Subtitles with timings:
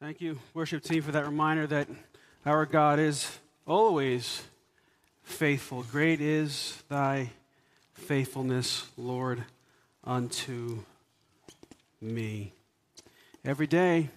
[0.00, 1.86] Thank you, worship team, for that reminder that
[2.46, 4.42] our God is always
[5.22, 5.82] faithful.
[5.92, 7.32] Great is thy
[7.92, 9.44] faithfulness, Lord,
[10.02, 10.78] unto
[12.00, 12.54] me.
[13.44, 14.08] Every day,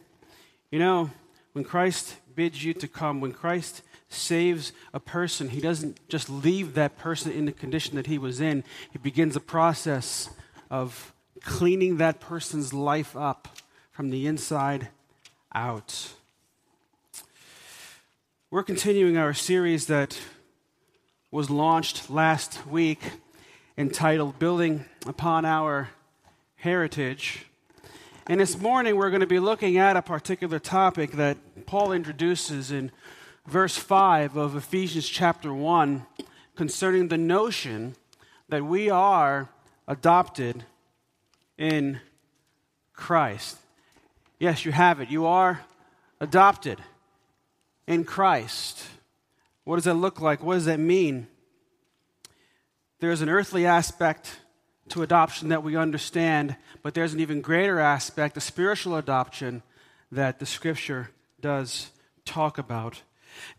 [0.72, 1.12] you know,
[1.52, 6.76] when Christ bids you to come, when Christ saves a person, he doesn't just leave
[6.76, 8.63] that person in the condition that he was in.
[8.94, 10.29] He begins a process
[10.72, 13.60] of cleaning that person's life up
[13.92, 14.88] from the inside
[15.54, 16.13] out.
[18.49, 20.20] We're continuing our series that
[21.29, 22.99] was launched last week
[23.77, 25.89] entitled Building Upon Our
[26.55, 27.45] Heritage.
[28.26, 32.71] And this morning we're going to be looking at a particular topic that Paul introduces
[32.71, 32.91] in
[33.48, 36.05] verse 5 of Ephesians chapter 1
[36.55, 37.95] concerning the notion
[38.49, 39.49] that we are
[39.88, 40.65] adopted
[41.59, 41.99] in
[42.93, 43.57] Christ.
[44.43, 45.09] Yes, you have it.
[45.09, 45.61] You are
[46.20, 46.77] adopted
[47.88, 48.85] in Christ.
[49.63, 50.43] What does that look like?
[50.43, 51.27] What does that mean?
[52.99, 54.41] There's an earthly aspect
[54.90, 59.63] to adoption that we understand, but there's an even greater aspect, a spiritual adoption,
[60.12, 61.91] that the scripture does
[62.25, 63.01] talk about.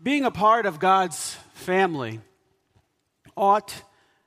[0.03, 2.20] Being a part of God's family
[3.39, 3.84] ought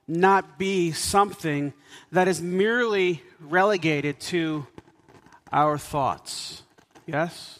[0.07, 1.73] not be something
[2.11, 4.65] that is merely relegated to
[5.51, 6.63] our thoughts.
[7.05, 7.59] Yes?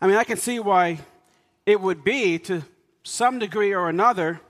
[0.00, 1.00] I mean, I can see why
[1.66, 2.62] it would be to
[3.02, 4.40] some degree or another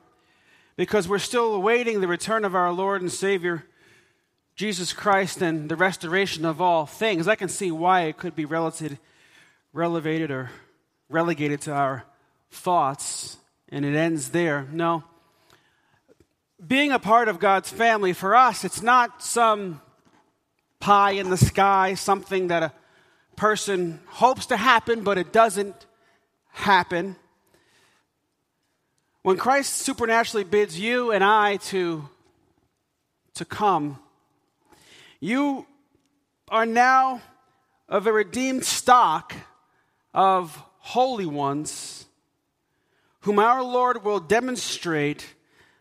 [0.77, 3.65] because we're still awaiting the return of our Lord and Savior,
[4.55, 7.27] Jesus Christ, and the restoration of all things.
[7.27, 8.99] I can see why it could be relegated,
[9.73, 10.51] relegated or
[11.09, 12.05] relegated to our
[12.51, 14.67] thoughts, and it ends there.
[14.71, 15.03] No.
[16.65, 19.81] Being a part of God's family, for us, it's not some
[20.81, 22.73] pie in the sky, something that a
[23.37, 25.87] person hopes to happen, but it doesn't
[26.51, 27.17] happen.
[29.23, 32.09] When Christ supernaturally bids you and I to,
[33.35, 33.99] to come,
[35.21, 35.67] you
[36.49, 37.21] are now
[37.89, 39.35] of a redeemed stock
[40.15, 42.07] of holy ones,
[43.21, 45.35] whom our Lord will demonstrate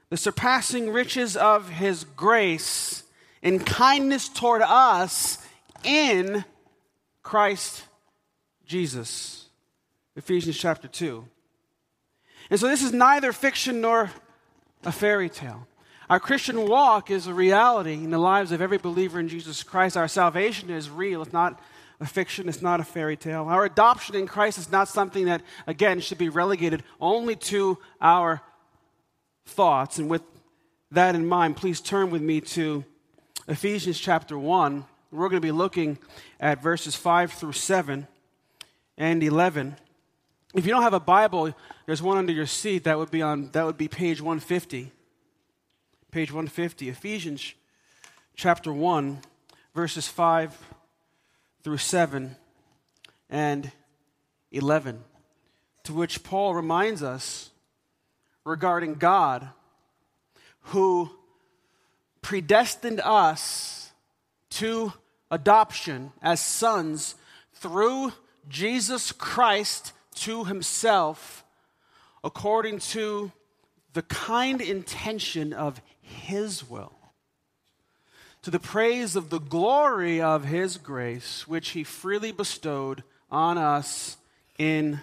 [0.09, 3.03] the surpassing riches of his grace
[3.41, 5.37] in kindness toward us
[5.83, 6.43] in
[7.23, 7.83] Christ
[8.65, 9.47] Jesus.
[10.15, 11.25] Ephesians chapter 2.
[12.49, 14.09] And so this is neither fiction nor
[14.83, 15.67] a fairy tale.
[16.09, 19.97] Our Christian walk is a reality in the lives of every believer in Jesus Christ.
[19.97, 21.21] Our salvation is real.
[21.21, 21.59] It's not
[21.99, 23.45] a fiction, it's not a fairy tale.
[23.45, 28.41] Our adoption in Christ is not something that, again, should be relegated only to our
[29.45, 29.97] thoughts.
[29.97, 30.21] And with
[30.91, 32.85] that in mind, please turn with me to
[33.49, 34.83] Ephesians chapter 1.
[35.09, 35.97] We're going to be looking
[36.37, 38.05] at verses 5 through 7
[38.97, 39.77] and 11.
[40.53, 42.83] If you don't have a Bible, there's one under your seat.
[42.83, 44.91] That would be on that would be page 150.
[46.11, 47.53] Page 150, Ephesians
[48.35, 49.19] chapter 1,
[49.73, 50.57] verses 5
[51.63, 52.35] through 7
[53.29, 53.71] and
[54.51, 55.03] 11,
[55.83, 57.51] to which Paul reminds us
[58.43, 59.47] regarding God
[60.59, 61.11] who
[62.22, 63.91] predestined us
[64.51, 64.94] to
[65.29, 67.16] adoption as sons
[67.53, 68.13] through
[68.47, 71.44] Jesus Christ to himself
[72.23, 73.31] according to
[73.94, 76.94] the kind intention of his will,
[78.41, 84.17] to the praise of the glory of his grace, which he freely bestowed on us
[84.57, 85.00] in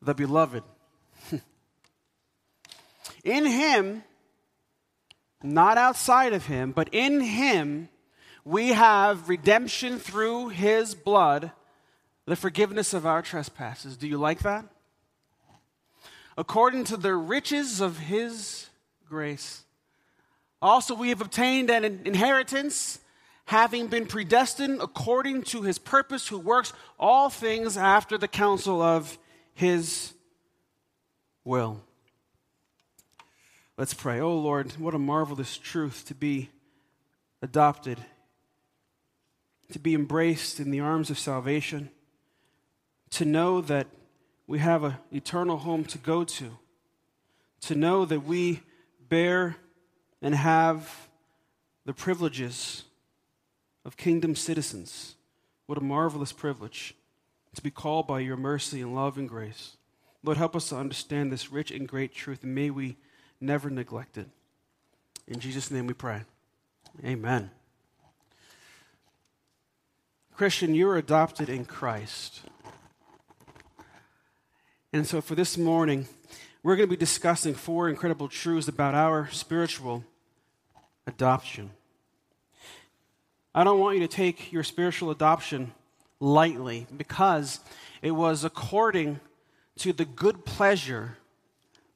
[0.00, 0.62] the beloved.
[3.24, 4.04] in him,
[5.42, 7.88] not outside of him, but in him,
[8.44, 11.52] we have redemption through his blood
[12.26, 13.96] the forgiveness of our trespasses.
[13.96, 14.66] Do you like that?
[16.36, 18.68] According to the riches of his
[19.08, 19.64] grace.
[20.60, 23.00] Also, we have obtained an inheritance,
[23.46, 29.18] having been predestined according to his purpose, who works all things after the counsel of
[29.54, 30.12] his
[31.44, 31.80] will.
[33.78, 34.18] Let's pray.
[34.18, 36.50] Oh Lord, what a marvelous truth to be
[37.40, 37.96] adopted,
[39.70, 41.88] to be embraced in the arms of salvation
[43.10, 43.86] to know that
[44.48, 46.58] we have an eternal home to go to,
[47.60, 48.62] to know that we
[49.08, 49.58] bear
[50.20, 51.08] and have
[51.84, 52.82] the privileges
[53.84, 55.14] of kingdom citizens.
[55.66, 56.96] What a marvelous privilege
[57.54, 59.76] to be called by your mercy and love and grace.
[60.24, 62.96] Lord, help us to understand this rich and great truth, and may we
[63.40, 64.30] never neglected.
[65.26, 66.22] In Jesus' name we pray.
[67.04, 67.50] Amen.
[70.34, 72.42] Christian, you're adopted in Christ.
[74.92, 76.06] And so for this morning,
[76.62, 80.04] we're going to be discussing four incredible truths about our spiritual
[81.06, 81.70] adoption.
[83.54, 85.72] I don't want you to take your spiritual adoption
[86.20, 87.60] lightly because
[88.02, 89.20] it was according
[89.78, 91.16] to the good pleasure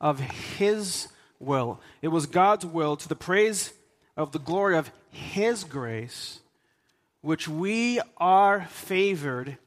[0.00, 1.08] of His
[1.42, 1.80] will.
[2.00, 3.72] It was God's will to the praise
[4.16, 6.40] of the glory of His grace,
[7.20, 9.58] which we are favored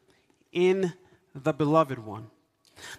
[0.52, 0.94] in
[1.34, 2.28] the beloved one.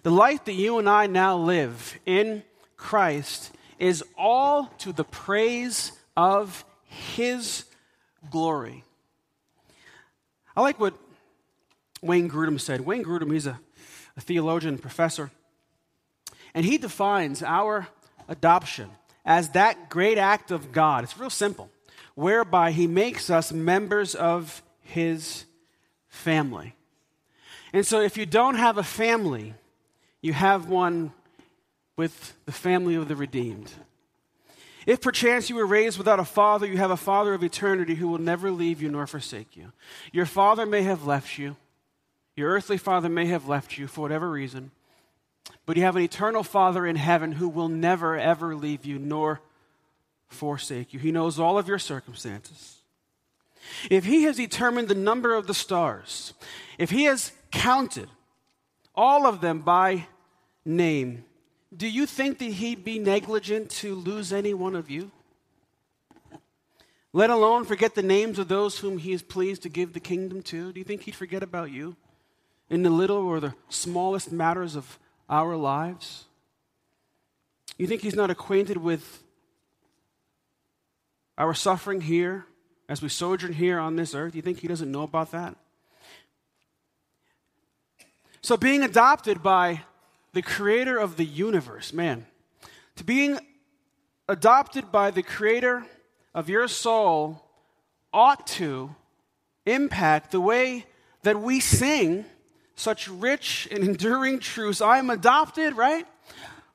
[0.03, 2.43] The life that you and I now live in
[2.75, 7.65] Christ is all to the praise of His
[8.29, 8.83] glory.
[10.55, 10.95] I like what
[12.01, 12.81] Wayne Grudem said.
[12.81, 13.59] Wayne Grudem, he's a,
[14.15, 15.31] a theologian, professor,
[16.53, 17.87] and he defines our
[18.27, 18.89] adoption
[19.25, 21.03] as that great act of God.
[21.03, 21.69] It's real simple,
[22.15, 25.45] whereby He makes us members of His
[26.07, 26.75] family.
[27.73, 29.53] And so, if you don't have a family,
[30.21, 31.11] you have one
[31.97, 33.71] with the family of the redeemed.
[34.85, 38.07] If perchance you were raised without a father, you have a father of eternity who
[38.07, 39.73] will never leave you nor forsake you.
[40.13, 41.57] Your father may have left you,
[42.37, 44.71] your earthly father may have left you for whatever reason,
[45.65, 49.41] but you have an eternal father in heaven who will never, ever leave you nor
[50.27, 50.99] forsake you.
[50.99, 52.77] He knows all of your circumstances.
[53.89, 56.33] If he has determined the number of the stars,
[56.77, 58.09] if he has counted
[58.95, 60.07] all of them by
[60.65, 61.25] name,
[61.75, 65.11] do you think that he'd be negligent to lose any one of you?
[67.13, 70.41] Let alone forget the names of those whom he is pleased to give the kingdom
[70.43, 70.71] to?
[70.71, 71.95] Do you think he'd forget about you
[72.69, 76.25] in the little or the smallest matters of our lives?
[77.77, 79.23] You think he's not acquainted with
[81.37, 82.45] our suffering here
[82.89, 84.35] as we sojourn here on this earth?
[84.35, 85.55] You think he doesn't know about that?
[88.41, 89.81] So, being adopted by
[90.33, 92.25] the creator of the universe, man,
[92.95, 93.39] to being
[94.29, 95.85] adopted by the creator
[96.33, 97.43] of your soul
[98.13, 98.95] ought to
[99.65, 100.85] impact the way
[101.23, 102.25] that we sing
[102.77, 104.79] such rich and enduring truths.
[104.79, 106.07] I am adopted, right?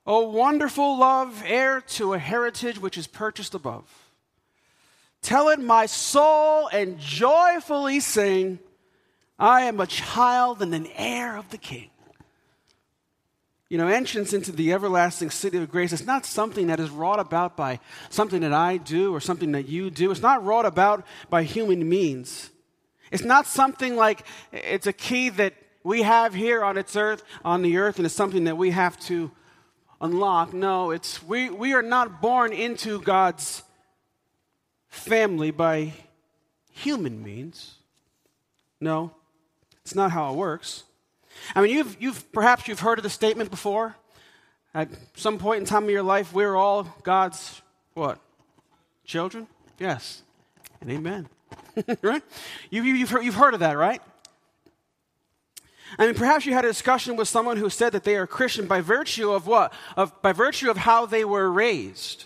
[0.05, 3.85] A wonderful love, heir to a heritage which is purchased above.
[5.23, 8.59] Tell it, my soul, and joyfully sing,
[9.39, 11.91] I am a child and an heir of the King.
[13.69, 17.21] You know, entrance into the everlasting city of grace is not something that is wrought
[17.21, 17.79] about by
[18.11, 20.11] something that I do or something that you do.
[20.11, 22.51] It's not wrought about by human means.
[23.11, 25.55] It's not something like it's a key that
[25.85, 28.99] we have here on its earth, on the earth, and it's something that we have
[29.01, 29.31] to
[30.01, 30.53] unlock.
[30.53, 33.63] No, it's we, we are not born into God's
[34.89, 35.93] family by
[36.71, 37.77] human means.
[38.81, 39.13] No,
[39.83, 40.85] it's not how it works.
[41.55, 43.97] I mean, you've, you've perhaps you've heard of the statement before.
[44.75, 47.61] At some point in time of your life, we're all God's
[47.95, 48.19] what?
[49.05, 49.47] Children?
[49.79, 50.23] Yes.
[50.81, 51.29] And amen.
[52.03, 52.23] right?
[52.71, 54.01] You, you, you've, heard, you've heard of that, right?
[55.99, 58.67] I mean, perhaps you had a discussion with someone who said that they are Christian
[58.67, 59.73] by virtue of what?
[59.97, 62.25] Of, by virtue of how they were raised.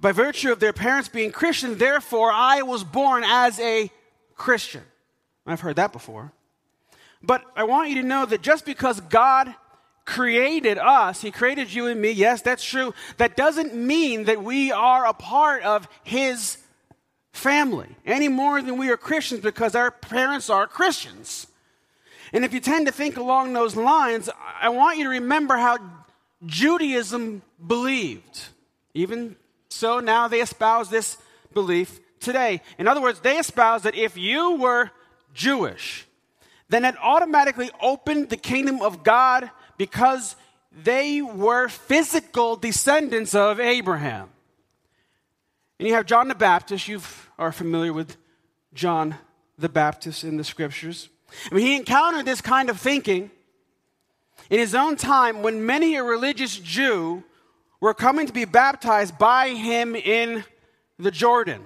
[0.00, 3.90] By virtue of their parents being Christian, therefore I was born as a
[4.34, 4.82] Christian.
[5.46, 6.32] I've heard that before.
[7.22, 9.54] But I want you to know that just because God
[10.04, 14.72] created us, He created you and me, yes, that's true, that doesn't mean that we
[14.72, 16.58] are a part of His
[17.32, 21.46] family any more than we are Christians because our parents are Christians.
[22.32, 25.78] And if you tend to think along those lines, I want you to remember how
[26.46, 28.40] Judaism believed.
[28.94, 29.36] Even
[29.68, 31.18] so, now they espouse this
[31.52, 32.62] belief today.
[32.78, 34.90] In other words, they espouse that if you were
[35.34, 36.06] Jewish,
[36.68, 40.36] then it automatically opened the kingdom of God because
[40.72, 44.30] they were physical descendants of Abraham.
[45.78, 47.00] And you have John the Baptist, you
[47.38, 48.16] are familiar with
[48.72, 49.16] John
[49.58, 51.08] the Baptist in the scriptures.
[51.50, 53.30] I mean, he encountered this kind of thinking
[54.50, 57.24] in his own time when many a religious Jew
[57.80, 60.44] were coming to be baptized by him in
[60.98, 61.62] the Jordan.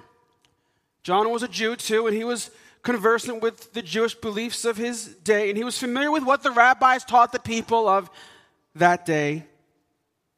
[1.02, 2.50] John was a Jew too, and he was
[2.82, 6.52] conversant with the Jewish beliefs of his day, and he was familiar with what the
[6.52, 8.08] rabbis taught the people of
[8.76, 9.44] that day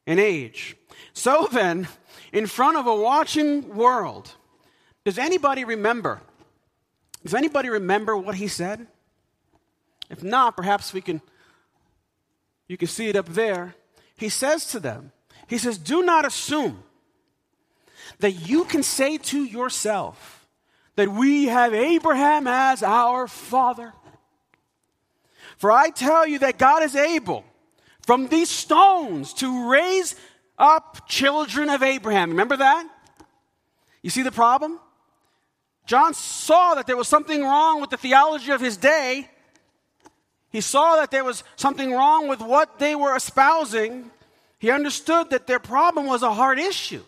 [0.07, 0.77] and age.
[1.13, 1.89] So then,
[2.33, 4.35] in front of a watching world,
[5.05, 6.21] does anybody remember?
[7.23, 8.87] Does anybody remember what he said?
[10.11, 11.21] If not, perhaps we can,
[12.67, 13.75] you can see it up there.
[14.17, 15.13] He says to them,
[15.47, 16.83] He says, Do not assume
[18.21, 20.47] that you can say to yourself,
[20.97, 23.93] that we have Abraham as our father.
[25.57, 27.45] For I tell you that God is able
[28.03, 30.17] from these stones to raise
[30.59, 32.31] up children of Abraham.
[32.31, 32.89] Remember that?
[34.03, 34.81] You see the problem?
[35.87, 39.29] John saw that there was something wrong with the theology of his day.
[40.51, 44.11] He saw that there was something wrong with what they were espousing.
[44.59, 47.03] He understood that their problem was a hard issue.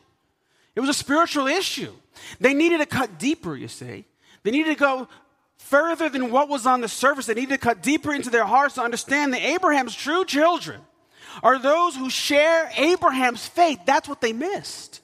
[0.75, 1.93] It was a spiritual issue.
[2.39, 4.05] They needed to cut deeper, you see.
[4.43, 5.09] They needed to go
[5.57, 7.27] further than what was on the surface.
[7.27, 10.81] They needed to cut deeper into their hearts to understand that Abraham's true children
[11.43, 13.81] are those who share Abraham's faith.
[13.87, 15.01] That's what they missed.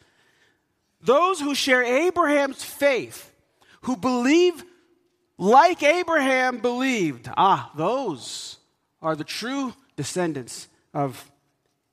[1.01, 3.33] Those who share Abraham's faith,
[3.83, 4.65] who believe
[5.39, 7.29] like Abraham believed.
[7.37, 8.59] Ah, those
[9.03, 11.31] are the true descendants of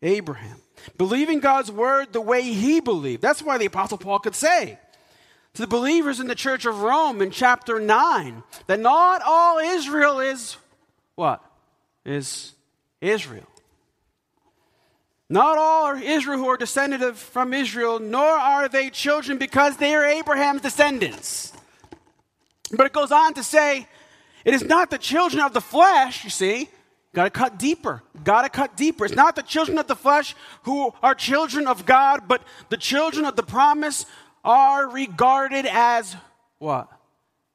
[0.02, 0.58] Abraham.
[0.98, 3.22] Believing God's word the way he believed.
[3.22, 4.78] That's why the Apostle Paul could say
[5.54, 10.20] to the believers in the church of Rome in chapter 9 that not all Israel
[10.20, 10.58] is
[11.16, 11.44] what?
[12.06, 12.54] Is
[13.02, 13.48] Israel.
[15.30, 19.96] Not all are Israel who are descended from Israel, nor are they children because they
[19.96, 21.54] are Abraham's descendants.
[22.76, 23.88] But it goes on to say,
[24.44, 26.70] it is not the children of the flesh, you see.
[27.14, 28.02] Got to cut deeper.
[28.24, 29.06] Got to cut deeper.
[29.06, 33.26] It's not the children of the flesh who are children of God, but the children
[33.26, 34.06] of the promise
[34.44, 36.16] are regarded as
[36.58, 36.90] what?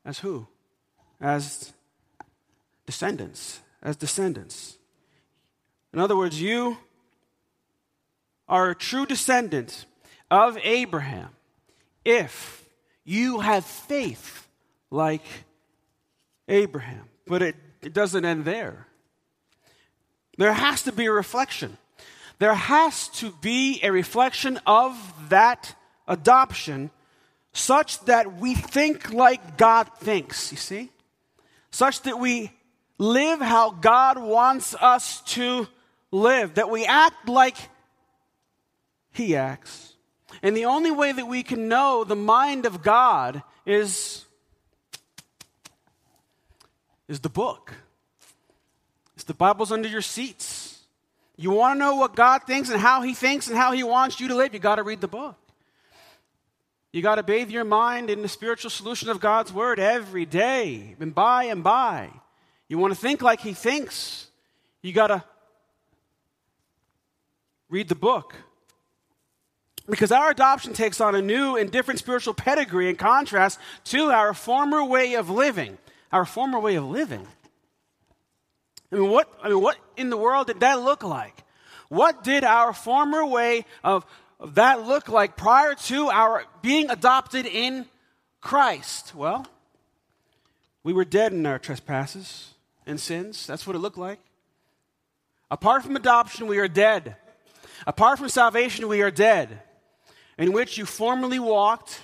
[0.04, 0.46] As who?
[1.20, 1.72] As
[2.87, 3.60] descendants.
[3.82, 4.78] As descendants.
[5.92, 6.78] In other words, you
[8.48, 9.84] are a true descendant
[10.30, 11.30] of Abraham
[12.04, 12.64] if
[13.04, 14.47] you have faith
[14.90, 15.25] like
[16.49, 17.04] Abraham.
[17.26, 18.87] But it, it doesn't end there.
[20.38, 21.76] There has to be a reflection.
[22.38, 24.97] There has to be a reflection of
[25.28, 25.75] that
[26.07, 26.90] adoption
[27.52, 30.90] such that we think like God thinks, you see?
[31.71, 32.52] Such that we
[32.99, 35.66] live how God wants us to
[36.11, 37.57] live, that we act like
[39.12, 39.95] He acts.
[40.42, 44.25] And the only way that we can know the mind of God is
[47.08, 47.72] is the book.
[49.14, 50.78] It's the Bible's under your seats.
[51.36, 54.20] You want to know what God thinks and how He thinks and how He wants
[54.20, 55.36] you to live, you got to read the book.
[56.92, 60.96] You got to bathe your mind in the spiritual solution of God's Word every day,
[61.00, 62.10] and by and by.
[62.68, 64.28] You want to think like He thinks,
[64.82, 65.24] you got to
[67.68, 68.34] read the book.
[69.88, 74.34] Because our adoption takes on a new and different spiritual pedigree in contrast to our
[74.34, 75.78] former way of living
[76.12, 77.26] our former way of living.
[78.90, 81.44] I mean, what, I mean, what in the world did that look like?
[81.88, 84.06] What did our former way of,
[84.40, 87.86] of that look like prior to our being adopted in
[88.40, 89.14] Christ?
[89.14, 89.46] Well,
[90.82, 92.54] we were dead in our trespasses
[92.86, 93.46] and sins.
[93.46, 94.20] That's what it looked like.
[95.50, 97.16] Apart from adoption, we are dead.
[97.86, 99.62] Apart from salvation, we are dead.
[100.36, 102.00] In which you formerly walked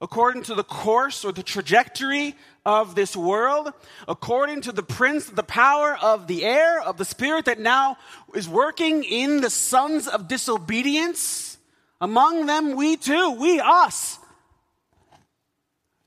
[0.00, 3.72] according to the course or the trajectory of this world,
[4.06, 7.96] according to the prince the power of the air, of the spirit that now
[8.34, 11.58] is working in the sons of disobedience.
[12.00, 14.18] Among them, we too, we, us,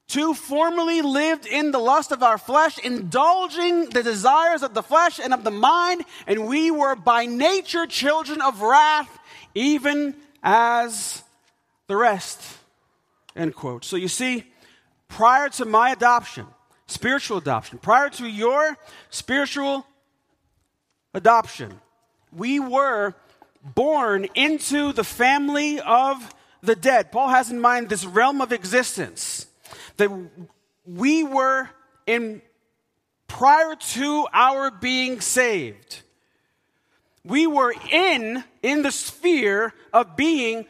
[0.08, 5.20] too formerly lived in the lust of our flesh, indulging the desires of the flesh
[5.20, 9.20] and of the mind, and we were by nature children of wrath,
[9.54, 11.24] even as
[11.88, 12.42] the rest.
[13.36, 13.84] End quote.
[13.84, 14.46] So you see,
[15.08, 16.48] prior to my adoption,
[16.88, 18.78] spiritual adoption, prior to your
[19.10, 19.86] spiritual
[21.14, 21.80] adoption,
[22.32, 23.14] we were
[23.64, 27.12] born into the family of the dead.
[27.12, 29.48] Paul has in mind this realm of existence
[29.98, 30.12] that
[30.86, 31.70] we were
[32.06, 32.42] in
[33.28, 36.02] prior to our being saved.
[37.24, 40.68] We were in in the sphere of being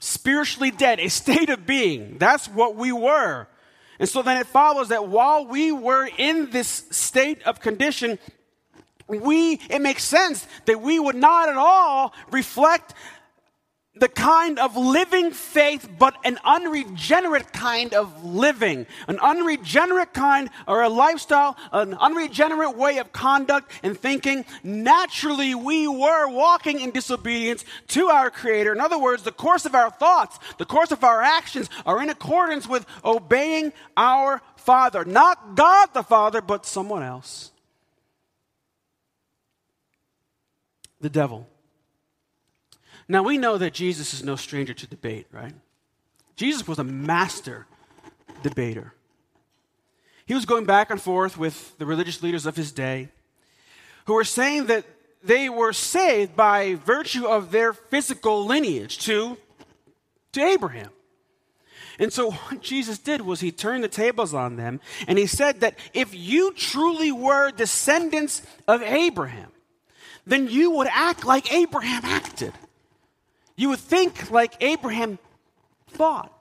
[0.00, 2.18] spiritually dead, a state of being.
[2.18, 3.46] That's what we were.
[4.00, 8.18] And so then it follows that while we were in this state of condition,
[9.06, 12.94] we, it makes sense that we would not at all reflect
[14.00, 20.82] the kind of living faith, but an unregenerate kind of living, an unregenerate kind or
[20.82, 24.44] a lifestyle, an unregenerate way of conduct and thinking.
[24.64, 28.72] Naturally, we were walking in disobedience to our Creator.
[28.72, 32.08] In other words, the course of our thoughts, the course of our actions are in
[32.08, 35.04] accordance with obeying our Father.
[35.04, 37.52] Not God the Father, but someone else.
[41.00, 41.46] The devil.
[43.10, 45.52] Now, we know that Jesus is no stranger to debate, right?
[46.36, 47.66] Jesus was a master
[48.44, 48.94] debater.
[50.26, 53.08] He was going back and forth with the religious leaders of his day
[54.04, 54.84] who were saying that
[55.24, 59.36] they were saved by virtue of their physical lineage to,
[60.30, 60.90] to Abraham.
[61.98, 65.62] And so, what Jesus did was he turned the tables on them and he said
[65.62, 69.50] that if you truly were descendants of Abraham,
[70.28, 72.52] then you would act like Abraham acted.
[73.60, 75.18] You would think like Abraham
[75.90, 76.32] thought.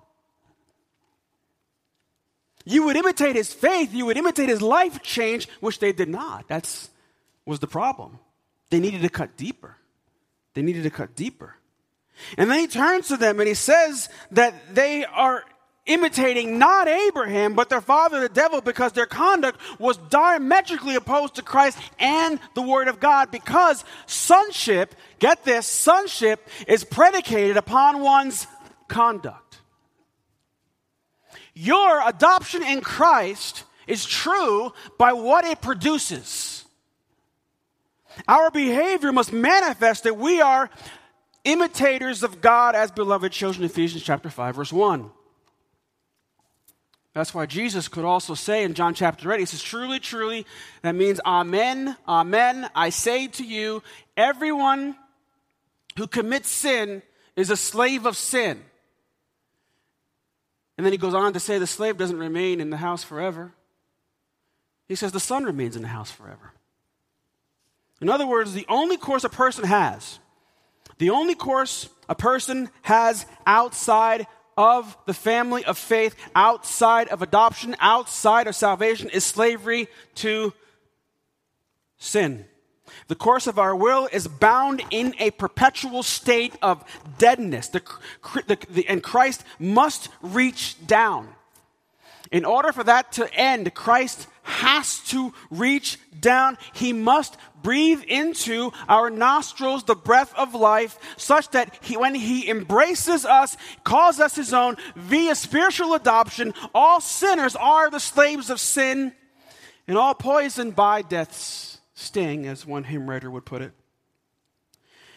[2.63, 6.47] You would imitate his faith, you would imitate his life change, which they did not.
[6.47, 6.89] That's
[7.45, 8.19] was the problem.
[8.69, 9.75] They needed to cut deeper.
[10.53, 11.57] They needed to cut deeper.
[12.37, 15.43] And then he turns to them and he says that they are
[15.85, 21.41] imitating not Abraham, but their father, the devil, because their conduct was diametrically opposed to
[21.41, 23.31] Christ and the Word of God.
[23.31, 28.47] Because sonship, get this, sonship is predicated upon one's
[28.87, 29.59] conduct.
[31.53, 36.63] Your adoption in Christ is true by what it produces.
[38.27, 40.69] Our behavior must manifest that we are
[41.43, 45.09] imitators of God as beloved children, Ephesians chapter 5, verse 1.
[47.13, 50.45] That's why Jesus could also say in John chapter 8, he says, Truly, truly,
[50.83, 53.81] that means Amen, Amen, I say to you,
[54.15, 54.95] everyone
[55.97, 57.01] who commits sin
[57.35, 58.63] is a slave of sin.
[60.77, 63.51] And then he goes on to say the slave doesn't remain in the house forever.
[64.87, 66.53] He says the son remains in the house forever.
[67.99, 70.19] In other words, the only course a person has,
[70.97, 74.25] the only course a person has outside
[74.59, 80.53] of the family of faith, outside of adoption, outside of salvation, is slavery to
[81.97, 82.43] sin.
[83.07, 86.83] The course of our will is bound in a perpetual state of
[87.17, 87.81] deadness, the,
[88.47, 91.29] the, the, and Christ must reach down.
[92.29, 96.57] In order for that to end, Christ has to reach down.
[96.73, 102.49] He must breathe into our nostrils the breath of life, such that he, when he
[102.49, 108.59] embraces us, calls us his own via spiritual adoption, all sinners are the slaves of
[108.59, 109.13] sin
[109.87, 113.73] and all poisoned by death's sting, as one hymn writer would put it.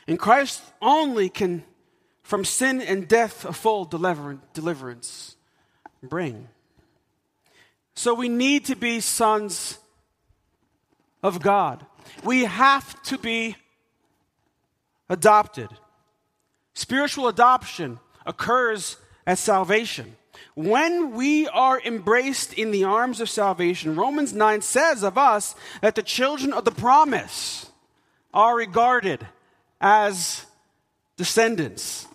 [0.08, 1.62] And Christ only can,
[2.22, 5.36] from sin and death, a full deliverance
[6.02, 6.48] bring.
[7.94, 9.78] So we need to be sons
[11.22, 11.84] of God.
[12.24, 13.56] We have to be
[15.08, 15.68] adopted.
[16.74, 18.96] Spiritual adoption occurs
[19.26, 20.16] at salvation.
[20.54, 25.94] When we are embraced in the arms of salvation, Romans 9 says of us that
[25.94, 27.70] the children of the promise
[28.34, 29.26] are regarded
[29.80, 30.46] as
[31.16, 32.06] descendants.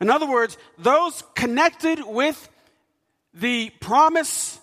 [0.00, 2.48] In other words, those connected with
[3.34, 4.58] the promise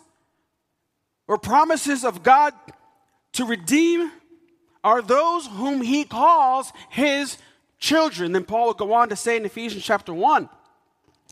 [1.27, 2.53] or promises of God
[3.33, 4.11] to redeem
[4.83, 7.37] are those whom he calls his
[7.79, 8.31] children.
[8.31, 10.49] Then Paul would go on to say in Ephesians chapter 1.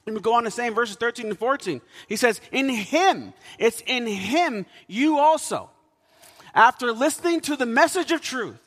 [0.05, 3.33] And we go on to say in verses 13 and 14, he says, In him,
[3.57, 5.69] it's in him you also,
[6.53, 8.59] after listening to the message of truth,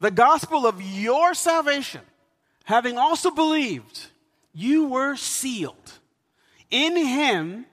[0.00, 2.00] the gospel of your salvation,
[2.64, 4.06] having also believed,
[4.54, 5.92] you were sealed
[6.70, 7.66] in him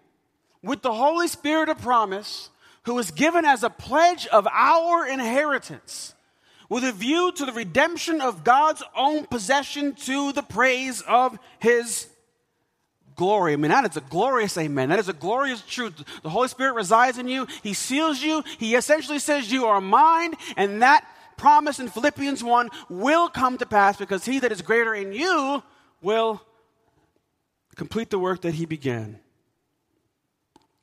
[0.62, 2.50] with the Holy Spirit of promise,
[2.86, 6.14] who was given as a pledge of our inheritance,
[6.70, 12.08] with a view to the redemption of God's own possession to the praise of his
[13.16, 13.54] glory.
[13.54, 14.90] I mean, that is a glorious amen.
[14.90, 16.04] That is a glorious truth.
[16.22, 20.34] The Holy Spirit resides in you, He seals you, He essentially says, You are mine,
[20.58, 21.06] and that
[21.38, 25.64] promise in Philippians 1 will come to pass because He that is greater in you
[26.02, 26.42] will
[27.76, 29.20] complete the work that He began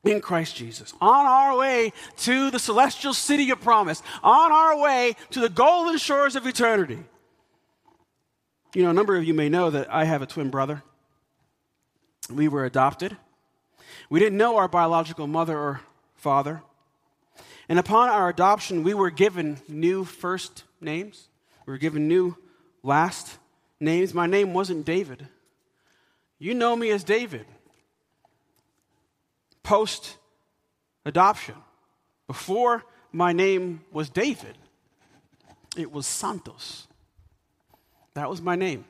[0.04, 5.14] in Christ Jesus, on our way to the celestial city of promise, on our way
[5.30, 6.98] to the golden shores of eternity.
[8.74, 10.82] You know, a number of you may know that I have a twin brother.
[12.30, 13.16] We were adopted.
[14.10, 15.82] We didn't know our biological mother or
[16.16, 16.62] father.
[17.68, 21.28] And upon our adoption, we were given new first names.
[21.66, 22.36] We were given new
[22.82, 23.38] last
[23.78, 24.14] names.
[24.14, 25.28] My name wasn't David.
[26.38, 27.46] You know me as David
[29.72, 30.18] post
[31.06, 31.54] adoption.
[32.26, 34.54] Before my name was David,
[35.78, 36.87] it was Santos.
[38.12, 38.85] That was my name.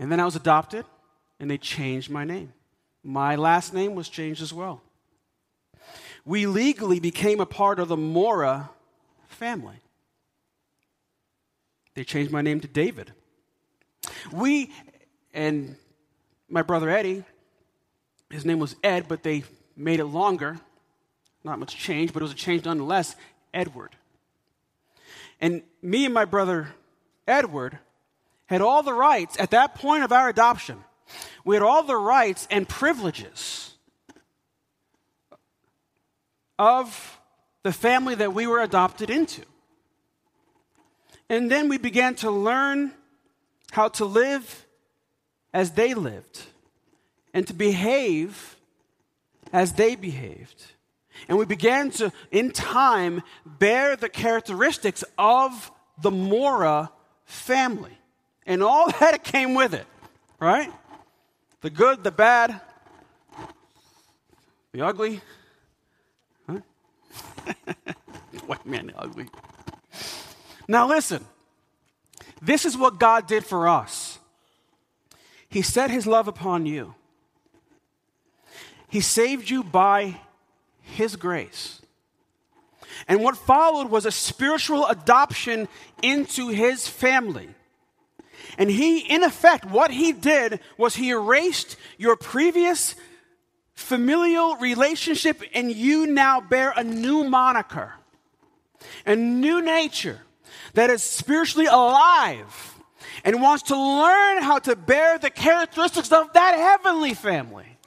[0.00, 0.84] And then I was adopted,
[1.38, 2.52] and they changed my name.
[3.04, 4.82] My last name was changed as well.
[6.24, 8.70] We legally became a part of the Mora
[9.28, 9.78] family.
[11.94, 13.12] They changed my name to David.
[14.32, 14.72] We,
[15.32, 15.76] and
[16.48, 17.22] my brother Eddie,
[18.30, 19.44] His name was Ed, but they
[19.76, 20.60] made it longer.
[21.42, 23.16] Not much change, but it was a change nonetheless.
[23.52, 23.96] Edward.
[25.40, 26.68] And me and my brother
[27.26, 27.78] Edward
[28.46, 30.84] had all the rights at that point of our adoption.
[31.44, 33.74] We had all the rights and privileges
[36.58, 37.18] of
[37.62, 39.42] the family that we were adopted into.
[41.28, 42.92] And then we began to learn
[43.72, 44.66] how to live
[45.54, 46.42] as they lived
[47.32, 48.56] and to behave
[49.52, 50.64] as they behaved.
[51.28, 56.90] And we began to, in time, bear the characteristics of the Mora
[57.24, 57.98] family
[58.46, 59.86] and all that came with it,
[60.38, 60.72] right?
[61.60, 62.60] The good, the bad,
[64.72, 65.20] the ugly.
[66.48, 66.60] Huh?
[68.46, 69.26] White man, ugly.
[70.66, 71.24] Now, listen.
[72.40, 74.18] This is what God did for us.
[75.48, 76.94] He set his love upon you.
[78.90, 80.16] He saved you by
[80.82, 81.80] his grace.
[83.08, 85.68] And what followed was a spiritual adoption
[86.02, 87.48] into his family.
[88.58, 92.94] And he, in effect, what he did was he erased your previous
[93.74, 97.94] familial relationship, and you now bear a new moniker,
[99.06, 100.20] a new nature
[100.74, 102.74] that is spiritually alive
[103.24, 107.78] and wants to learn how to bear the characteristics of that heavenly family.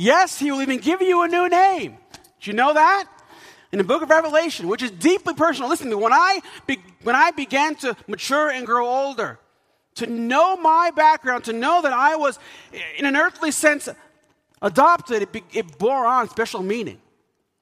[0.00, 1.98] Yes, he will even give you a new name.
[2.40, 3.04] Do you know that?
[3.70, 5.68] In the book of Revelation, which is deeply personal.
[5.68, 6.02] Listen to me.
[6.02, 9.38] When I, be, when I began to mature and grow older,
[9.96, 12.38] to know my background, to know that I was,
[12.96, 13.90] in an earthly sense,
[14.62, 16.98] adopted, it, be, it bore on special meaning.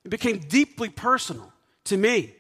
[0.05, 1.53] It became deeply personal
[1.87, 2.37] to me.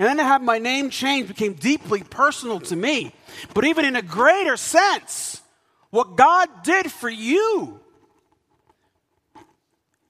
[0.00, 3.12] And then to have my name changed became deeply personal to me.
[3.54, 5.42] But even in a greater sense,
[5.90, 7.82] what God did for you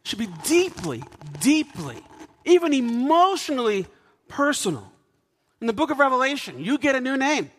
[0.06, 1.02] should be deeply,
[1.40, 1.96] deeply,
[2.44, 3.86] even emotionally
[4.28, 4.92] personal.
[5.60, 7.50] In the book of Revelation, you get a new name.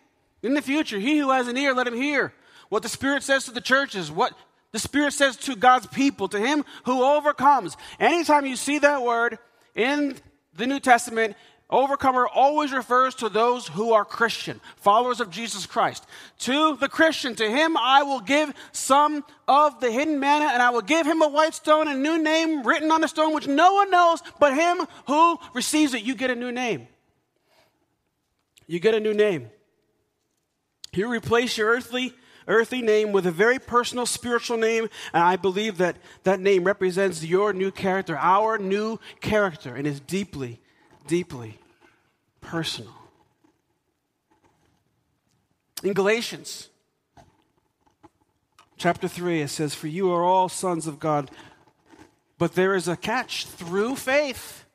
[0.41, 2.33] In the future, he who has an ear, let him hear
[2.69, 4.33] what the Spirit says to the churches, what
[4.71, 7.75] the Spirit says to God's people, to him who overcomes.
[7.99, 9.39] Anytime you see that word
[9.75, 10.15] in
[10.53, 11.35] the New Testament,
[11.69, 16.05] Overcomer always refers to those who are Christian, followers of Jesus Christ.
[16.39, 20.69] To the Christian, to him I will give some of the hidden manna, and I
[20.69, 23.73] will give him a white stone, a new name written on the stone, which no
[23.73, 26.03] one knows but him who receives it.
[26.03, 26.87] You get a new name.
[28.65, 29.49] You get a new name.
[30.93, 32.13] You replace your earthly
[32.47, 37.21] earthly name with a very personal spiritual name, and I believe that that name represents
[37.25, 40.61] your new character, our new character, and is deeply
[41.07, 41.57] deeply
[42.41, 42.93] personal.
[45.83, 46.69] In Galatians
[48.77, 51.31] chapter 3, it says, For you are all sons of God,
[52.37, 54.65] but there is a catch through faith.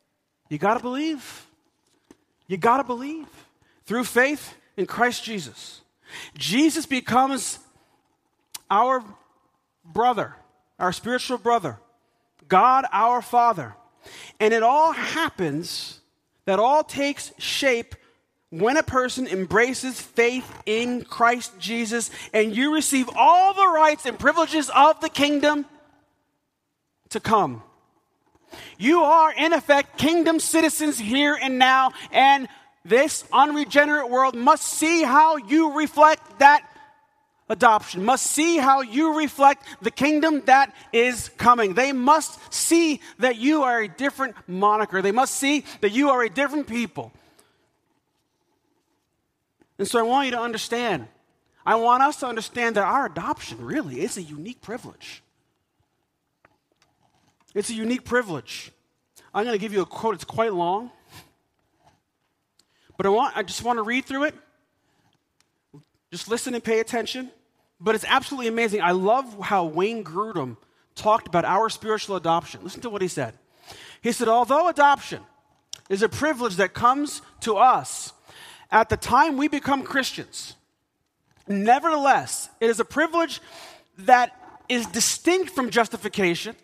[0.48, 1.46] You got to believe.
[2.46, 3.28] You got to believe.
[3.84, 5.80] Through faith in Christ Jesus.
[6.36, 7.58] Jesus becomes
[8.70, 9.02] our
[9.84, 10.34] brother,
[10.78, 11.78] our spiritual brother,
[12.48, 13.74] God our Father.
[14.40, 16.00] And it all happens
[16.44, 17.94] that all takes shape
[18.50, 24.18] when a person embraces faith in Christ Jesus and you receive all the rights and
[24.18, 25.64] privileges of the kingdom
[27.10, 27.62] to come.
[28.76, 32.48] You are, in effect, kingdom citizens here and now, and
[32.84, 36.66] this unregenerate world must see how you reflect that
[37.52, 41.74] adoption, must see how you reflect the kingdom that is coming.
[41.74, 45.02] They must see that you are a different moniker.
[45.02, 47.12] They must see that you are a different people.
[49.78, 51.06] And so I want you to understand.
[51.64, 55.22] I want us to understand that our adoption really is a unique privilege.
[57.54, 58.72] It's a unique privilege.
[59.34, 60.14] I'm going to give you a quote.
[60.14, 60.90] It's quite long.
[62.96, 64.34] But I, want, I just want to read through it.
[66.10, 67.30] Just listen and pay attention.
[67.82, 68.80] But it's absolutely amazing.
[68.80, 70.56] I love how Wayne Grudem
[70.94, 72.60] talked about our spiritual adoption.
[72.62, 73.34] Listen to what he said.
[74.00, 75.20] He said, Although adoption
[75.88, 78.12] is a privilege that comes to us
[78.70, 80.54] at the time we become Christians,
[81.48, 83.40] nevertheless, it is a privilege
[83.98, 84.30] that
[84.68, 86.54] is distinct from justification,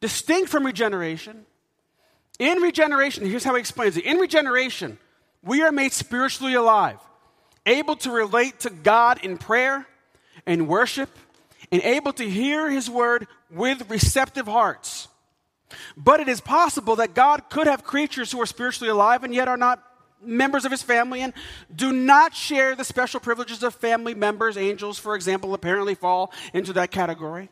[0.00, 1.46] distinct from regeneration.
[2.38, 4.98] In regeneration, here's how he explains it in regeneration,
[5.42, 7.00] we are made spiritually alive,
[7.66, 9.86] able to relate to God in prayer
[10.46, 11.10] and worship
[11.70, 15.08] and able to hear his word with receptive hearts.
[15.96, 19.48] But it is possible that God could have creatures who are spiritually alive and yet
[19.48, 19.82] are not
[20.24, 21.32] members of his family and
[21.74, 24.56] do not share the special privileges of family members.
[24.56, 27.48] Angels, for example, apparently fall into that category.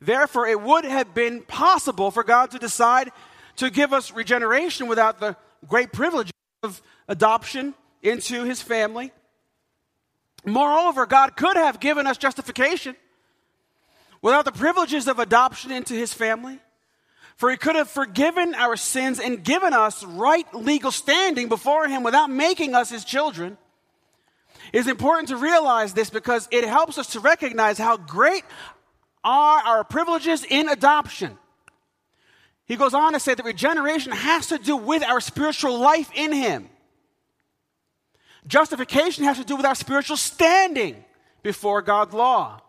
[0.00, 3.10] Therefore, it would have been possible for God to decide
[3.56, 6.30] to give us regeneration without the great privilege
[6.62, 9.12] of adoption into his family.
[10.46, 12.94] Moreover, God could have given us justification
[14.22, 16.60] without the privileges of adoption into his family.
[17.36, 22.02] For he could have forgiven our sins and given us right legal standing before him
[22.02, 23.58] without making us his children.
[24.72, 28.42] It is important to realize this because it helps us to recognize how great
[29.22, 31.36] are our privileges in adoption.
[32.64, 36.32] He goes on to say that regeneration has to do with our spiritual life in
[36.32, 36.70] him.
[38.46, 41.04] Justification has to do with our spiritual standing
[41.42, 42.60] before God's law.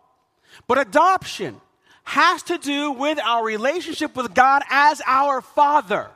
[0.66, 1.60] But adoption
[2.04, 6.08] has to do with our relationship with God as our Father.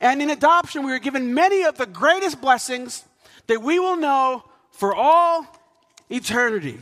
[0.00, 3.04] And in adoption, we are given many of the greatest blessings
[3.46, 5.46] that we will know for all
[6.10, 6.78] eternity.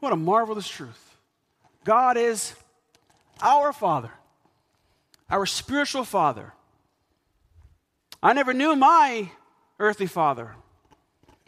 [0.00, 1.16] What a marvelous truth.
[1.84, 2.54] God is
[3.42, 4.10] our Father,
[5.28, 6.52] our spiritual Father.
[8.22, 9.30] I never knew my
[9.78, 10.54] earthly father,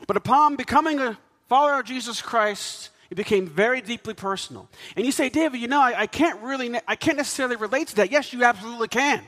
[0.06, 4.68] but upon becoming a follower of Jesus Christ, it became very deeply personal.
[4.96, 7.96] And you say, David, you know, I, I can't really, I can't necessarily relate to
[7.96, 8.10] that.
[8.10, 9.22] Yes, you absolutely can.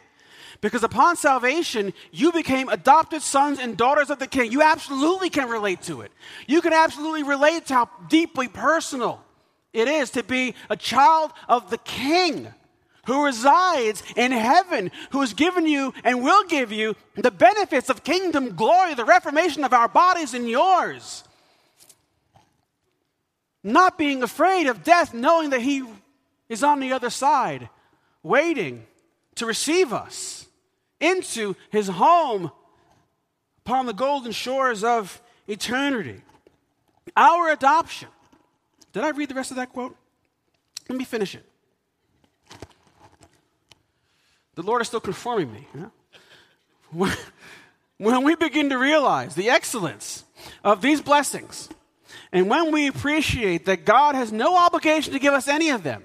[0.60, 4.50] Because upon salvation, you became adopted sons and daughters of the king.
[4.50, 6.10] You absolutely can relate to it.
[6.48, 9.22] You can absolutely relate to how deeply personal
[9.72, 12.52] it is to be a child of the king
[13.08, 18.04] who resides in heaven, who has given you and will give you the benefits of
[18.04, 21.24] kingdom glory, the reformation of our bodies and yours.
[23.64, 25.84] Not being afraid of death, knowing that He
[26.50, 27.70] is on the other side,
[28.22, 28.86] waiting
[29.36, 30.46] to receive us
[31.00, 32.52] into His home
[33.64, 36.20] upon the golden shores of eternity.
[37.16, 38.08] Our adoption.
[38.92, 39.96] Did I read the rest of that quote?
[40.90, 41.44] Let me finish it.
[44.58, 45.68] The Lord is still conforming me.
[48.00, 50.22] When we begin to realize the excellence
[50.62, 51.68] of these blessings,
[52.30, 56.04] and when we appreciate that God has no obligation to give us any of them,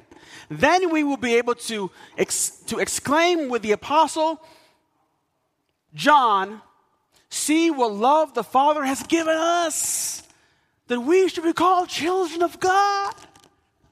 [0.49, 4.41] then we will be able to, ex- to exclaim with the apostle
[5.93, 6.63] John,
[7.29, 10.21] See what love the Father has given us,
[10.87, 13.15] that we should be called children of God.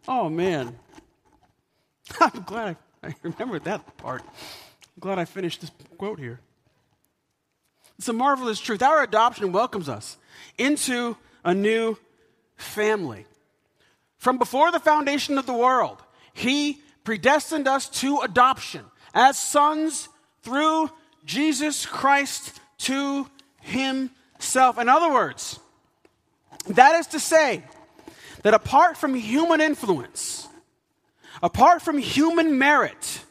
[0.07, 0.77] Oh, man.
[2.21, 4.21] I'm glad I I remember that part.
[4.23, 6.39] I'm glad I finished this quote here.
[7.97, 8.81] It's a marvelous truth.
[8.81, 10.17] Our adoption welcomes us
[10.57, 11.97] into a new
[12.55, 13.25] family.
[14.17, 16.01] From before the foundation of the world,
[16.33, 20.09] He predestined us to adoption as sons
[20.43, 20.89] through
[21.25, 23.27] Jesus Christ to
[23.61, 24.77] Himself.
[24.77, 25.59] In other words,
[26.67, 27.63] that is to say,
[28.43, 30.47] that apart from human influence,
[31.43, 33.23] Apart from human merit,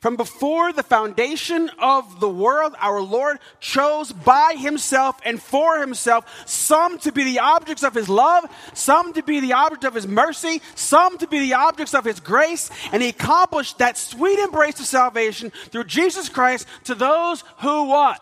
[0.00, 6.26] from before the foundation of the world, our Lord chose by himself and for himself
[6.46, 10.06] some to be the objects of his love, some to be the object of his
[10.06, 14.78] mercy, some to be the objects of his grace, and he accomplished that sweet embrace
[14.78, 18.20] of salvation through Jesus Christ to those who what?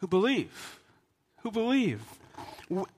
[0.00, 0.80] Who believe.
[1.42, 2.02] Who believe.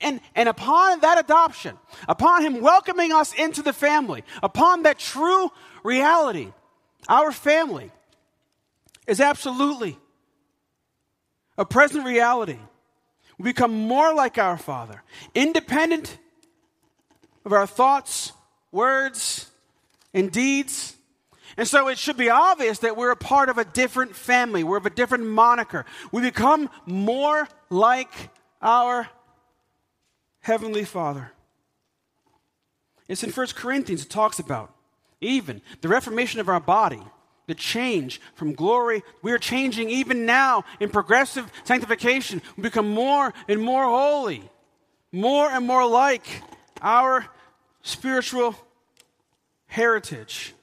[0.01, 1.77] And, and upon that adoption,
[2.09, 5.51] upon Him welcoming us into the family, upon that true
[5.85, 6.53] reality,
[7.09, 7.91] our family
[9.07, 9.99] is absolutely
[11.57, 12.59] a present reality.
[13.39, 15.03] We become more like our Father,
[15.35, 16.19] independent
[17.45, 18.33] of our thoughts,
[18.73, 19.51] words,
[20.15, 20.97] and deeds.
[21.57, 24.65] And so it should be obvious that we're a part of a different family.
[24.65, 25.85] We're of a different moniker.
[26.13, 28.13] We become more like
[28.63, 29.09] our
[30.49, 31.33] Heavenly Father.
[33.07, 34.75] It's in 1 Corinthians, it talks about
[35.21, 37.03] even the reformation of our body,
[37.47, 39.03] the change from glory.
[39.21, 42.41] We are changing even now in progressive sanctification.
[42.57, 44.43] We become more and more holy,
[45.13, 46.43] more and more like
[46.81, 47.27] our
[47.83, 48.55] spiritual
[49.67, 50.55] heritage.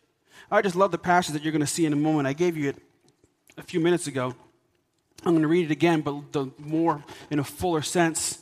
[0.50, 2.28] I just love the passage that you're going to see in a moment.
[2.28, 2.78] I gave you it
[3.56, 4.34] a few minutes ago.
[5.24, 8.40] I'm going to read it again, but the more in a fuller sense.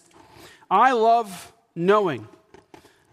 [0.69, 2.27] I love knowing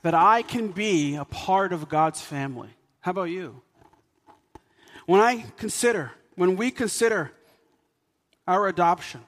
[0.03, 2.71] that I can be a part of God's family.
[3.01, 3.61] How about you?
[5.07, 7.33] When I consider, when we consider
[8.47, 9.21] our adoption,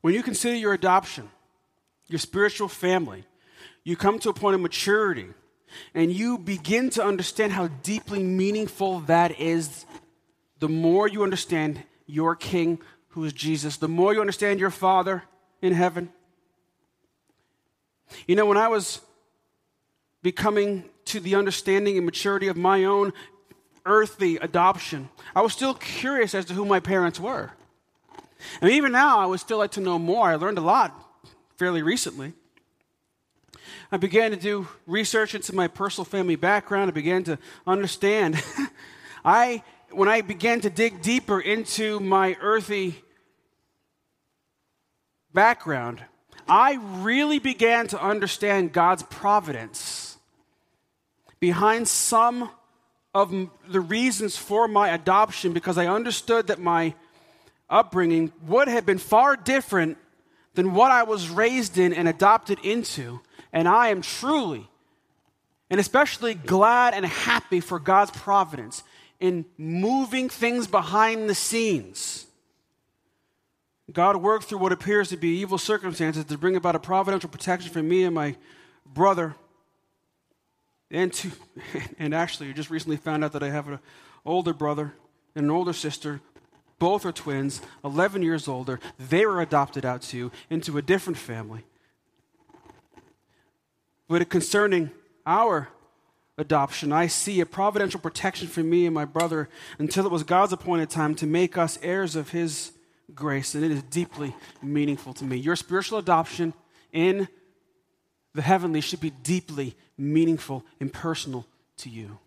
[0.00, 1.28] when you consider your adoption,
[2.08, 3.24] your spiritual family,
[3.84, 5.28] you come to a point of maturity
[5.94, 9.84] and you begin to understand how deeply meaningful that is.
[10.58, 15.24] The more you understand your King, who is Jesus, the more you understand your Father,
[15.62, 16.10] in heaven.
[18.26, 19.00] You know, when I was
[20.22, 23.12] becoming to the understanding and maturity of my own
[23.86, 27.52] earthly adoption, I was still curious as to who my parents were.
[28.60, 30.28] And even now, I would still like to know more.
[30.28, 30.94] I learned a lot
[31.56, 32.32] fairly recently.
[33.92, 36.88] I began to do research into my personal family background.
[36.88, 38.42] I began to understand.
[39.24, 43.02] I, when I began to dig deeper into my earthly
[45.32, 46.02] background,
[46.48, 50.18] I really began to understand God's providence
[51.38, 52.50] behind some
[53.14, 53.32] of
[53.68, 56.94] the reasons for my adoption because I understood that my
[57.68, 59.98] upbringing would have been far different
[60.54, 63.20] than what I was raised in and adopted into.
[63.52, 64.68] And I am truly
[65.70, 68.82] and especially glad and happy for God's providence
[69.20, 72.26] in moving things behind the scenes.
[73.92, 77.72] God worked through what appears to be evil circumstances to bring about a providential protection
[77.72, 78.36] for me and my
[78.86, 79.34] brother.
[80.90, 81.30] And, to,
[81.98, 83.78] and actually, I just recently found out that I have an
[84.24, 84.94] older brother
[85.34, 86.20] and an older sister.
[86.78, 88.80] Both are twins, 11 years older.
[88.98, 91.64] They were adopted out to into a different family.
[94.08, 94.90] But concerning
[95.26, 95.68] our
[96.36, 99.48] adoption, I see a providential protection for me and my brother
[99.78, 102.72] until it was God's appointed time to make us heirs of his
[103.14, 105.36] grace, and it is deeply meaningful to me.
[105.36, 106.54] Your spiritual adoption
[106.92, 107.28] in
[108.34, 111.46] the heavenly should be deeply meaningful and personal
[111.78, 112.18] to you.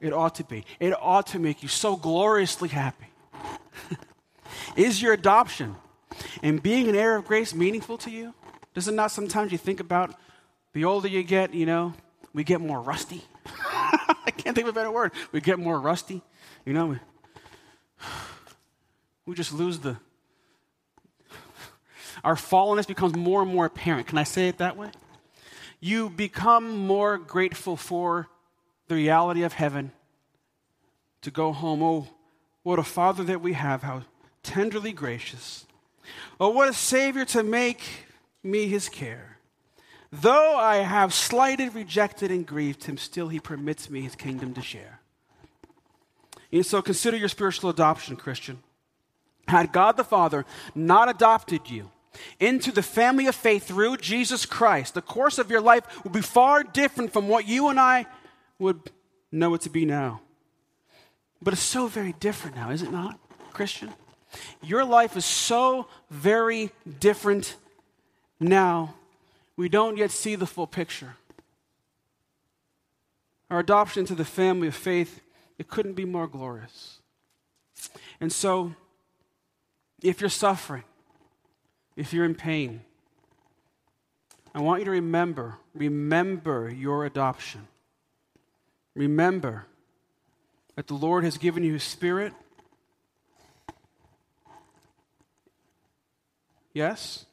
[0.00, 0.64] It ought to be.
[0.80, 3.06] It ought to make you so gloriously happy.
[4.76, 5.76] is your adoption
[6.42, 8.34] and being an heir of grace meaningful to you?
[8.74, 10.14] Does it not sometimes you think about
[10.72, 11.94] the older you get, you know,
[12.32, 13.24] we get more rusty?
[13.46, 15.12] I can't think of a better word.
[15.32, 16.22] We get more rusty.
[16.64, 16.98] You know, we,
[19.26, 19.96] we just lose the
[22.24, 24.06] our fallenness becomes more and more apparent.
[24.06, 24.90] Can I say it that way?
[25.80, 28.28] You become more grateful for
[28.88, 29.92] the reality of heaven
[31.22, 31.82] to go home.
[31.82, 32.08] Oh,
[32.62, 34.02] what a Father that we have, how
[34.42, 35.66] tenderly gracious.
[36.40, 37.82] Oh, what a Savior to make
[38.42, 39.38] me his care.
[40.10, 44.62] Though I have slighted, rejected, and grieved him, still he permits me his kingdom to
[44.62, 45.00] share.
[46.50, 48.58] And so consider your spiritual adoption, Christian.
[49.46, 51.90] Had God the Father not adopted you,
[52.40, 56.20] into the family of faith through Jesus Christ, the course of your life will be
[56.20, 58.06] far different from what you and I
[58.58, 58.90] would
[59.30, 60.20] know it to be now.
[61.40, 63.18] But it's so very different now, is it not,
[63.52, 63.92] Christian?
[64.62, 67.56] Your life is so very different
[68.40, 68.94] now.
[69.56, 71.16] We don't yet see the full picture.
[73.50, 75.20] Our adoption into the family of faith,
[75.58, 76.98] it couldn't be more glorious.
[78.20, 78.74] And so,
[80.02, 80.84] if you're suffering,
[81.98, 82.80] if you're in pain,
[84.54, 87.66] I want you to remember, remember your adoption.
[88.94, 89.66] Remember
[90.76, 92.32] that the Lord has given you His Spirit.
[96.72, 97.26] Yes?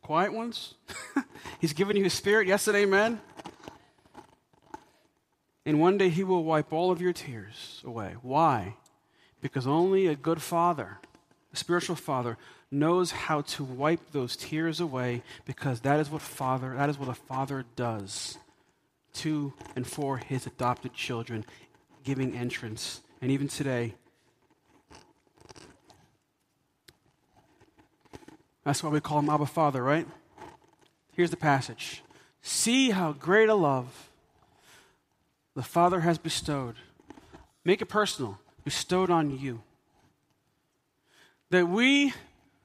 [0.00, 0.74] Quiet ones?
[1.60, 2.46] He's given you His Spirit.
[2.46, 3.20] Yes and amen?
[5.64, 8.14] And one day He will wipe all of your tears away.
[8.22, 8.76] Why?
[9.40, 10.98] Because only a good father,
[11.56, 12.36] spiritual father,
[12.70, 17.08] knows how to wipe those tears away because that is what father that is what
[17.08, 18.38] a father does
[19.12, 21.44] to and for his adopted children
[22.04, 23.00] giving entrance.
[23.22, 23.94] And even today
[28.64, 30.06] that's why we call him abba father right?
[31.12, 32.02] Here's the passage.
[32.42, 34.10] See how great a love
[35.54, 36.74] the father has bestowed.
[37.64, 38.38] Make it personal.
[38.64, 39.62] Bestowed on you
[41.50, 42.12] that we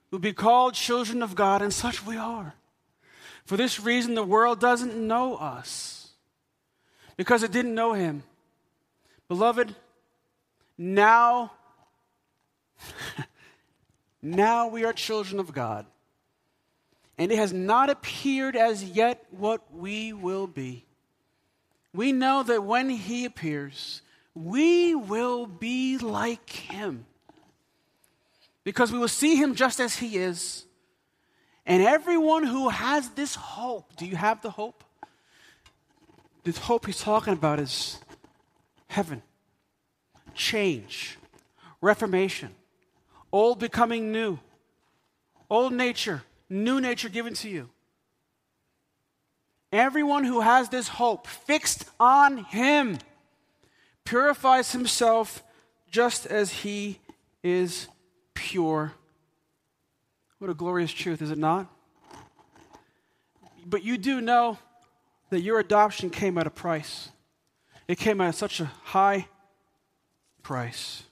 [0.10, 2.54] will be called children of God, and such we are.
[3.46, 6.10] For this reason, the world doesn't know us
[7.18, 8.24] because it didn't know Him.
[9.28, 9.76] Beloved,
[10.78, 11.52] now,
[14.22, 15.86] now we are children of God.
[17.18, 20.86] And it has not appeared as yet what we will be.
[21.94, 24.02] We know that when He appears,
[24.34, 27.06] we will be like Him
[28.64, 30.66] because we will see him just as he is.
[31.66, 34.84] And everyone who has this hope, do you have the hope?
[36.44, 38.00] The hope he's talking about is
[38.88, 39.22] heaven,
[40.34, 41.18] change,
[41.82, 42.50] reformation,
[43.32, 44.40] old becoming new,
[45.50, 47.70] old nature, new nature given to you.
[49.72, 52.98] Everyone who has this hope fixed on him
[54.04, 55.44] purifies himself
[55.90, 57.00] just as he
[57.44, 57.88] is
[58.52, 58.92] pure.
[60.40, 61.74] What a glorious truth, is it not?
[63.66, 64.58] But you do know
[65.30, 67.12] that your adoption came at a price.
[67.88, 69.28] It came at such a high
[70.44, 71.04] price.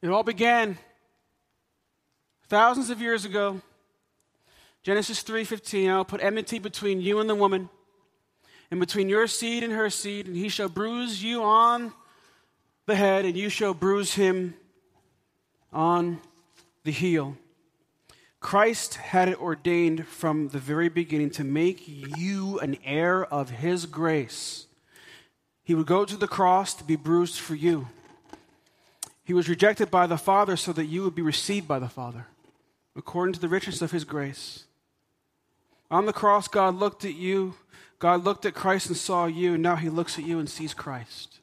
[0.00, 0.78] It all began
[2.48, 3.60] thousands of years ago.
[4.84, 7.68] Genesis 3:15 I'll put enmity between you and the woman
[8.70, 11.92] and between your seed and her seed and he shall bruise you on
[12.86, 14.54] the head and you shall bruise him
[15.72, 16.20] on
[16.84, 17.36] the heel.
[18.40, 23.86] Christ had it ordained from the very beginning to make you an heir of his
[23.86, 24.66] grace.
[25.62, 27.88] He would go to the cross to be bruised for you.
[29.24, 32.26] He was rejected by the Father so that you would be received by the Father,
[32.94, 34.64] according to the richness of his grace.
[35.90, 37.54] On the cross, God looked at you.
[37.98, 41.38] God looked at Christ and saw you, now he looks at you and sees Christ.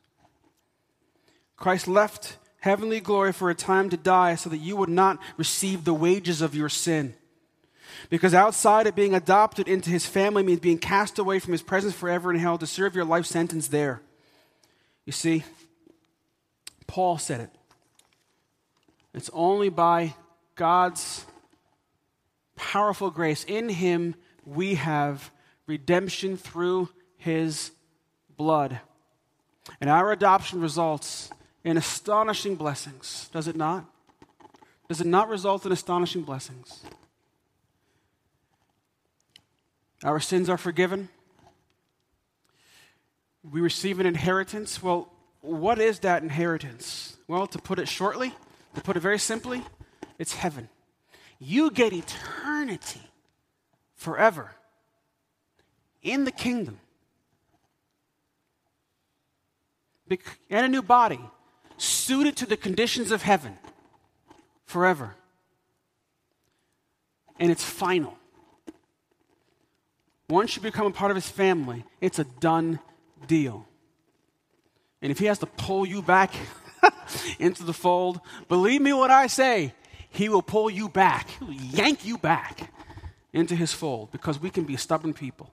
[1.62, 5.84] Christ left heavenly glory for a time to die so that you would not receive
[5.84, 7.14] the wages of your sin.
[8.10, 11.94] Because outside of being adopted into his family means being cast away from his presence
[11.94, 14.02] forever in hell to serve your life sentence there.
[15.06, 15.44] You see,
[16.88, 17.50] Paul said it.
[19.14, 20.16] It's only by
[20.56, 21.28] God's
[22.56, 23.44] powerful grace.
[23.44, 24.16] In him
[24.48, 25.30] we have
[25.68, 27.70] redemption through his
[28.36, 28.80] blood.
[29.80, 31.30] And our adoption results
[31.64, 33.86] in astonishing blessings, does it not?
[34.88, 36.82] Does it not result in astonishing blessings?
[40.04, 41.10] Our sins are forgiven.
[43.50, 44.82] We receive an inheritance.
[44.82, 47.18] Well, what is that inheritance?
[47.28, 48.34] Well, to put it shortly,
[48.76, 49.64] to put it very simply,
[50.18, 50.70] it's heaven.
[51.40, 53.02] You get eternity
[53.96, 54.52] forever
[56.02, 56.80] in the kingdom
[60.50, 61.20] and a new body
[61.82, 63.58] suited to the conditions of heaven
[64.66, 65.16] forever.
[67.40, 68.18] And it's final.
[70.30, 72.80] Once you become a part of his family, it's a done
[73.28, 73.66] deal.
[75.02, 76.34] And if he has to pull you back
[77.40, 79.74] into the fold, believe me what I say,
[80.10, 82.72] he will pull you back, He'll yank you back
[83.34, 85.52] into his fold because we can be stubborn people.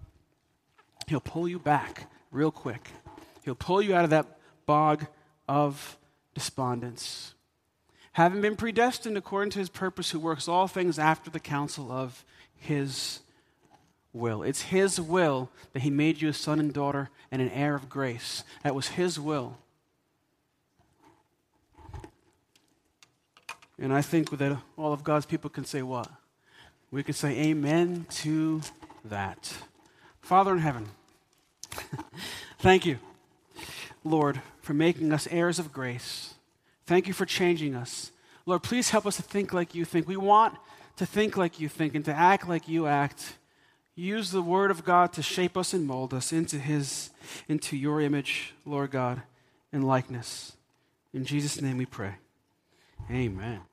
[1.07, 2.91] He'll pull you back real quick.
[3.45, 5.07] He'll pull you out of that bog
[5.49, 5.97] of
[6.35, 7.35] despondence.
[8.13, 12.25] Having been predestined according to his purpose, who works all things after the counsel of
[12.57, 13.21] his
[14.13, 14.43] will.
[14.43, 17.89] It's his will that he made you a son and daughter and an heir of
[17.89, 18.45] grace.
[18.63, 19.59] That was his will.
[23.79, 26.11] And I think that all of God's people can say what?
[26.91, 28.63] We can say amen to
[29.05, 29.53] that.
[30.21, 30.89] Father in heaven,
[32.59, 32.99] thank you,
[34.09, 36.35] Lord, for making us heirs of grace.
[36.87, 38.13] Thank you for changing us.
[38.47, 40.09] Lord, please help us to think like you think.
[40.09, 40.57] We want
[40.97, 43.37] to think like you think and to act like you act.
[43.95, 47.11] Use the word of God to shape us and mold us into his
[47.49, 49.23] into your image, Lord God,
[49.73, 50.57] and likeness.
[51.13, 52.15] In Jesus' name we pray.
[53.11, 53.68] Amen.